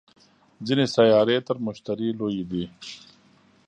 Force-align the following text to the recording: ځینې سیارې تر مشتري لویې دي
ځینې 0.65 0.85
سیارې 0.95 1.37
تر 1.47 1.57
مشتري 1.65 2.09
لویې 2.19 2.43
دي 2.51 2.63